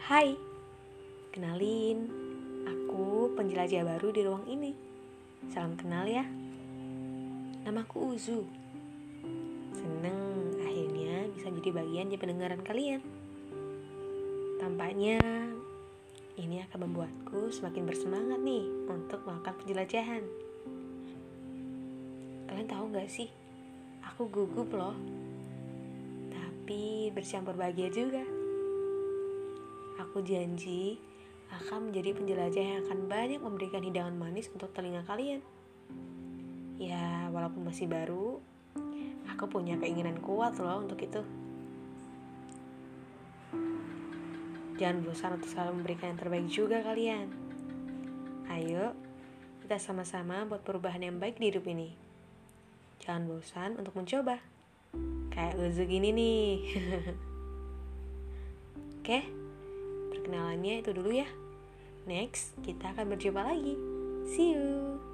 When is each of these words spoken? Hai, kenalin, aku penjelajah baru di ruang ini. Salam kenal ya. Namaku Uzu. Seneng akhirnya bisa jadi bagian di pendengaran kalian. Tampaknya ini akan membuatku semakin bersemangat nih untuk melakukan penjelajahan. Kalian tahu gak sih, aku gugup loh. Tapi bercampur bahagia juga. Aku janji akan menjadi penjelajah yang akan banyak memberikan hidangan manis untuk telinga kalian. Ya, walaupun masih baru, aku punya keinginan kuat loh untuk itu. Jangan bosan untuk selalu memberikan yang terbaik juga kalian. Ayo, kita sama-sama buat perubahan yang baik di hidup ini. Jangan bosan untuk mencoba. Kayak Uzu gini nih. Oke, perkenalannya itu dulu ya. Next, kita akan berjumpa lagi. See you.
Hai, 0.00 0.32
kenalin, 1.28 2.08
aku 2.64 3.36
penjelajah 3.36 3.84
baru 3.84 4.08
di 4.08 4.24
ruang 4.24 4.48
ini. 4.48 4.72
Salam 5.52 5.76
kenal 5.76 6.08
ya. 6.08 6.24
Namaku 7.68 8.16
Uzu. 8.16 8.40
Seneng 9.76 10.56
akhirnya 10.56 11.28
bisa 11.36 11.52
jadi 11.52 11.84
bagian 11.84 12.08
di 12.08 12.16
pendengaran 12.16 12.64
kalian. 12.64 13.04
Tampaknya 14.56 15.20
ini 16.40 16.64
akan 16.64 16.88
membuatku 16.88 17.52
semakin 17.52 17.84
bersemangat 17.84 18.40
nih 18.40 18.64
untuk 18.88 19.20
melakukan 19.28 19.52
penjelajahan. 19.60 20.24
Kalian 22.48 22.68
tahu 22.72 22.84
gak 22.96 23.12
sih, 23.12 23.28
aku 24.00 24.32
gugup 24.32 24.72
loh. 24.72 24.96
Tapi 26.32 27.12
bercampur 27.12 27.52
bahagia 27.52 27.92
juga. 27.92 28.24
Aku 30.10 30.26
janji 30.26 30.98
akan 31.54 31.94
menjadi 31.94 32.18
penjelajah 32.18 32.64
yang 32.66 32.82
akan 32.82 33.06
banyak 33.06 33.38
memberikan 33.38 33.78
hidangan 33.78 34.18
manis 34.18 34.50
untuk 34.50 34.74
telinga 34.74 35.06
kalian. 35.06 35.38
Ya, 36.82 37.30
walaupun 37.30 37.62
masih 37.62 37.86
baru, 37.86 38.42
aku 39.30 39.46
punya 39.46 39.78
keinginan 39.78 40.18
kuat 40.18 40.58
loh 40.58 40.82
untuk 40.82 40.98
itu. 40.98 41.22
Jangan 44.82 44.98
bosan 45.06 45.38
untuk 45.38 45.46
selalu 45.46 45.78
memberikan 45.78 46.10
yang 46.10 46.18
terbaik 46.18 46.50
juga 46.50 46.82
kalian. 46.82 47.30
Ayo, 48.50 48.98
kita 49.62 49.78
sama-sama 49.78 50.42
buat 50.42 50.66
perubahan 50.66 51.06
yang 51.06 51.22
baik 51.22 51.38
di 51.38 51.54
hidup 51.54 51.70
ini. 51.70 51.94
Jangan 52.98 53.30
bosan 53.30 53.78
untuk 53.78 53.94
mencoba. 53.94 54.42
Kayak 55.30 55.54
Uzu 55.54 55.86
gini 55.86 56.10
nih. 56.10 56.50
Oke, 58.98 59.39
perkenalannya 60.20 60.84
itu 60.84 60.92
dulu 60.92 61.16
ya. 61.16 61.28
Next, 62.04 62.52
kita 62.60 62.92
akan 62.92 63.16
berjumpa 63.16 63.40
lagi. 63.40 63.74
See 64.28 64.52
you. 64.52 65.09